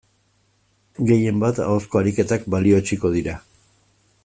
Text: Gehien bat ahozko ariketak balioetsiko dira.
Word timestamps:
Gehien 1.09 1.43
bat 1.43 1.61
ahozko 1.67 2.01
ariketak 2.01 2.49
balioetsiko 2.55 3.13
dira. 3.19 3.37